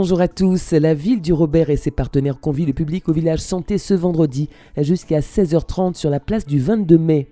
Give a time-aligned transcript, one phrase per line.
[0.00, 0.70] Bonjour à tous.
[0.70, 4.48] La ville du Robert et ses partenaires convient le public au village santé ce vendredi
[4.76, 7.26] jusqu'à 16h30 sur la place du 22 mai.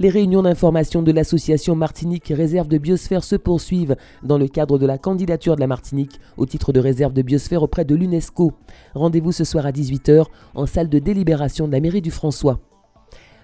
[0.00, 3.94] Les réunions d'information de l'association Martinique Réserve de Biosphère se poursuivent
[4.24, 7.62] dans le cadre de la candidature de la Martinique au titre de réserve de biosphère
[7.62, 8.52] auprès de l'UNESCO.
[8.96, 10.24] Rendez-vous ce soir à 18h
[10.56, 12.58] en salle de délibération de la mairie du François.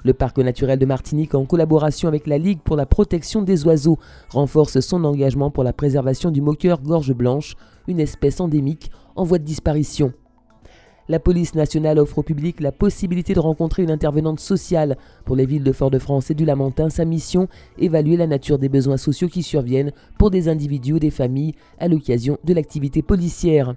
[0.04, 3.98] Le parc naturel de Martinique, en collaboration avec la Ligue pour la protection des oiseaux,
[4.30, 7.54] renforce son engagement pour la préservation du moqueur gorge blanche,
[7.86, 10.12] une espèce endémique en voie de disparition.
[11.08, 14.96] La police nationale offre au public la possibilité de rencontrer une intervenante sociale.
[15.24, 17.48] Pour les villes de Fort-de-France et du Lamentin, sa mission,
[17.78, 21.86] évaluer la nature des besoins sociaux qui surviennent pour des individus ou des familles à
[21.86, 23.74] l'occasion de l'activité policière.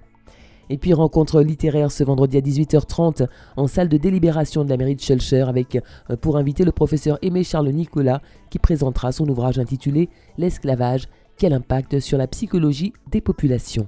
[0.70, 4.96] Et puis rencontre littéraire ce vendredi à 18h30 en salle de délibération de la mairie
[4.96, 5.76] de Schulcher avec
[6.10, 8.20] euh, pour inviter le professeur Aimé Charles Nicolas
[8.50, 10.08] qui présentera son ouvrage intitulé
[10.38, 13.86] L'esclavage, quel impact sur la psychologie des populations.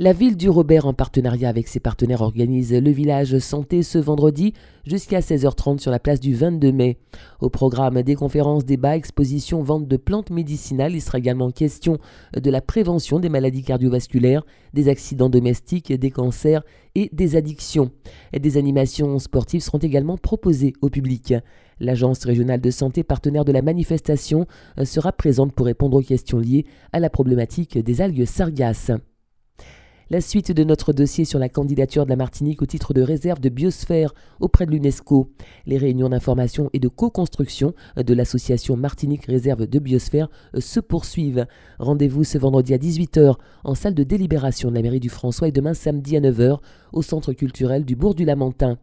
[0.00, 4.52] La ville du Robert, en partenariat avec ses partenaires, organise le village santé ce vendredi
[4.86, 6.98] jusqu'à 16h30 sur la place du 22 mai.
[7.40, 11.98] Au programme des conférences, débats, expositions, vente de plantes médicinales, il sera également question
[12.32, 16.62] de la prévention des maladies cardiovasculaires, des accidents domestiques, des cancers
[16.94, 17.90] et des addictions.
[18.32, 21.34] des animations sportives seront également proposées au public.
[21.80, 24.46] L'Agence régionale de santé, partenaire de la manifestation,
[24.84, 28.92] sera présente pour répondre aux questions liées à la problématique des algues sargasses.
[30.10, 33.40] La suite de notre dossier sur la candidature de la Martinique au titre de réserve
[33.40, 35.28] de biosphère auprès de l'UNESCO.
[35.66, 41.46] Les réunions d'information et de co-construction de l'association Martinique Réserve de Biosphère se poursuivent.
[41.78, 43.34] Rendez-vous ce vendredi à 18h
[43.64, 46.58] en salle de délibération de la mairie du François et demain samedi à 9h
[46.94, 48.78] au centre culturel du Bourg du Lamentin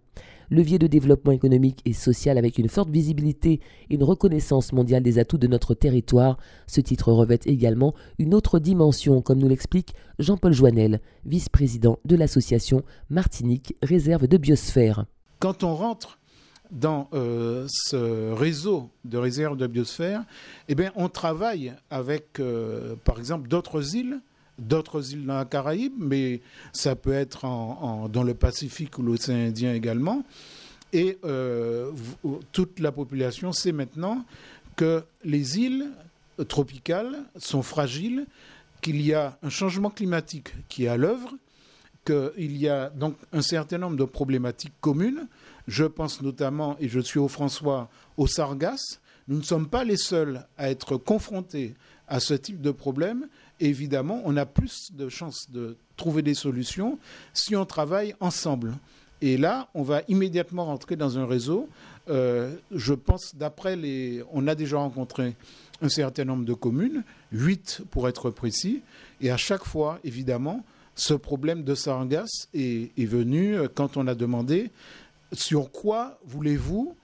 [0.50, 5.20] levier de développement économique et social avec une forte visibilité et une reconnaissance mondiale des
[5.20, 6.38] atouts de notre territoire.
[6.68, 12.84] Ce titre revêt également une autre dimension, comme nous l'explique Jean-Paul Joannel, vice-président de l'association
[13.10, 15.06] Martinique Réserve de Biosphère.
[15.40, 16.18] Quand on rentre
[16.72, 20.24] dans euh, ce réseau de réserve de biosphère,
[20.68, 24.20] eh bien, on travaille avec, euh, par exemple, d'autres îles
[24.58, 27.46] d'autres îles dans la Caraïbe, mais ça peut être
[28.10, 30.24] dans le Pacifique ou l'océan Indien également.
[30.94, 31.92] Et euh,
[32.52, 34.24] toute la population sait maintenant
[34.76, 35.90] que les îles
[36.48, 38.26] tropicales sont fragiles,
[38.82, 41.34] qu'il y a un changement climatique qui est à l'œuvre,
[42.06, 45.28] qu'il y a donc un certain nombre de problématiques communes.
[45.68, 49.02] Je pense notamment, et je suis au François, aux sargasses.
[49.28, 51.74] Nous ne sommes pas les seuls à être confrontés
[52.08, 53.28] à ce type de problème
[53.60, 56.98] évidemment, on a plus de chances de trouver des solutions
[57.34, 58.74] si on travaille ensemble.
[59.22, 61.70] Et là, on va immédiatement rentrer dans un réseau.
[62.10, 64.24] Euh, je pense, d'après les.
[64.32, 65.36] On a déjà rencontré
[65.82, 68.82] un certain nombre de communes, huit pour être précis,
[69.22, 70.64] et à chaque fois, évidemment,
[70.96, 74.72] ce problème de sargasse est, est venu quand on a demandé
[75.34, 76.96] sur quoi voulez-vous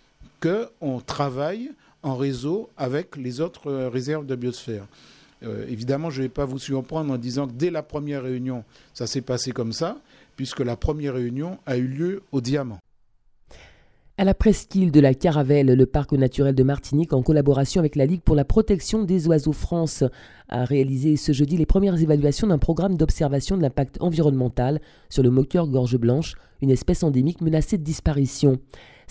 [0.41, 1.71] qu'on travaille
[2.03, 4.85] en réseau avec les autres réserves de biosphère.
[5.43, 8.63] Euh, évidemment, je ne vais pas vous surprendre en disant que dès la première réunion,
[8.93, 9.97] ça s'est passé comme ça,
[10.35, 12.79] puisque la première réunion a eu lieu au Diamant.
[14.17, 18.05] À la presqu'île de la Caravelle, le parc naturel de Martinique, en collaboration avec la
[18.05, 20.03] Ligue pour la protection des oiseaux France,
[20.47, 24.79] a réalisé ce jeudi les premières évaluations d'un programme d'observation de l'impact environnemental
[25.09, 28.59] sur le moqueur gorge blanche, une espèce endémique menacée de disparition.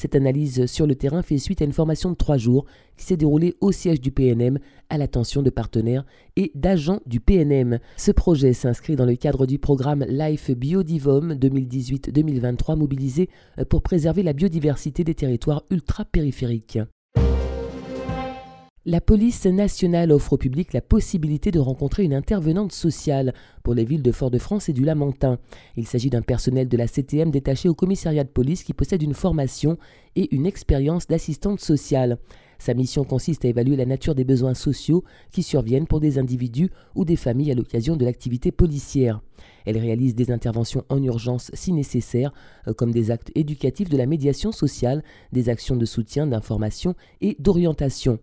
[0.01, 2.65] Cette analyse sur le terrain fait suite à une formation de trois jours
[2.97, 6.07] qui s'est déroulée au siège du PNM à l'attention de partenaires
[6.37, 7.81] et d'agents du PNM.
[7.99, 13.29] Ce projet s'inscrit dans le cadre du programme Life Biodivom 2018-2023 mobilisé
[13.69, 16.79] pour préserver la biodiversité des territoires ultra-périphériques.
[18.87, 23.85] La police nationale offre au public la possibilité de rencontrer une intervenante sociale pour les
[23.85, 25.39] villes de Fort-de-France et du Lamentin.
[25.77, 29.13] Il s'agit d'un personnel de la CTM détaché au commissariat de police qui possède une
[29.13, 29.77] formation
[30.17, 32.17] et une expérience d'assistante sociale.
[32.61, 35.03] Sa mission consiste à évaluer la nature des besoins sociaux
[35.33, 39.23] qui surviennent pour des individus ou des familles à l'occasion de l'activité policière.
[39.65, 42.35] Elle réalise des interventions en urgence si nécessaire,
[42.69, 45.03] euh, comme des actes éducatifs de la médiation sociale,
[45.33, 48.19] des actions de soutien, d'information et d'orientation.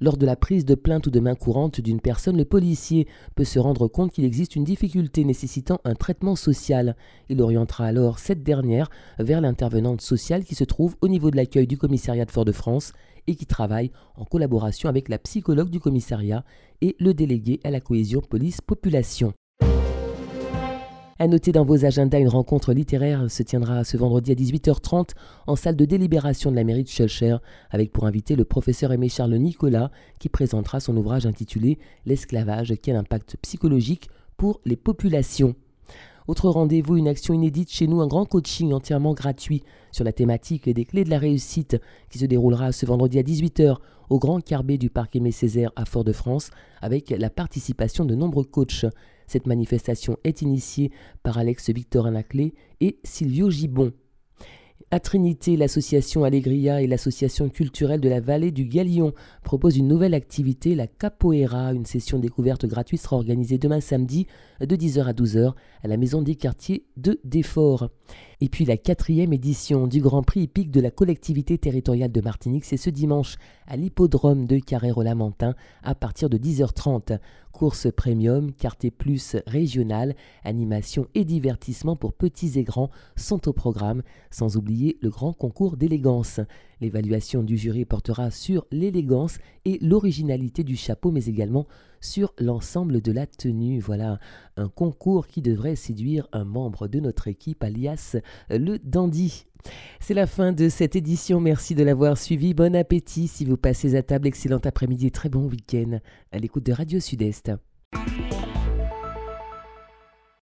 [0.00, 3.44] Lors de la prise de plainte ou de main courante d'une personne, le policier peut
[3.44, 6.96] se rendre compte qu'il existe une difficulté nécessitant un traitement social.
[7.28, 8.88] Il orientera alors cette dernière
[9.18, 12.94] vers l'intervenante sociale qui se trouve au niveau de l'accueil du commissariat de Fort-de-France
[13.26, 16.44] et qui travaille en collaboration avec la psychologue du commissariat
[16.80, 19.32] et le délégué à la cohésion police-population.
[21.20, 25.10] À noter dans vos agendas, une rencontre littéraire se tiendra ce vendredi à 18h30
[25.46, 27.36] en salle de délibération de la mairie de Schulcher,
[27.70, 32.96] avec pour invité le professeur Aimé Charles Nicolas, qui présentera son ouvrage intitulé L'esclavage, quel
[32.96, 34.08] impact psychologique
[34.38, 35.54] pour les populations?
[36.30, 40.68] Autre rendez-vous, une action inédite chez nous, un grand coaching entièrement gratuit sur la thématique
[40.68, 41.76] des clés de la réussite
[42.08, 43.78] qui se déroulera ce vendredi à 18h
[44.10, 48.86] au Grand Carbet du Parc Aimé Césaire à Fort-de-France avec la participation de nombreux coachs.
[49.26, 50.92] Cette manifestation est initiée
[51.24, 53.90] par Alex Victorin Laclé et Silvio Gibon.
[54.90, 59.12] À Trinité, l'association Allegria et l'association culturelle de la vallée du Galion
[59.44, 61.72] proposent une nouvelle activité, la Capoeira.
[61.72, 64.26] Une session découverte gratuite sera organisée demain samedi
[64.60, 67.90] de 10h à 12h à la maison des quartiers de Défort.
[68.40, 72.64] Et puis la quatrième édition du Grand Prix hippique de la collectivité territoriale de Martinique,
[72.64, 73.36] c'est ce dimanche
[73.68, 75.54] à l'hippodrome de Carrère-Lamentin
[75.84, 77.18] à partir de 10h30.
[77.52, 80.14] Course premium, quartier plus régionale,
[80.44, 85.76] animation et divertissement pour petits et grands sont au programme, sans oublier le grand concours
[85.76, 86.40] d'élégance.
[86.80, 91.66] L'évaluation du jury portera sur l'élégance et l'originalité du chapeau, mais également
[92.00, 93.78] sur l'ensemble de la tenue.
[93.80, 94.18] Voilà
[94.56, 98.16] un concours qui devrait séduire un membre de notre équipe, alias
[98.48, 99.46] le dandy.
[100.00, 101.40] C'est la fin de cette édition.
[101.40, 102.54] Merci de l'avoir suivi.
[102.54, 104.26] Bon appétit si vous passez à table.
[104.26, 105.98] Excellent après-midi et très bon week-end
[106.32, 107.52] à l'écoute de Radio Sud-Est.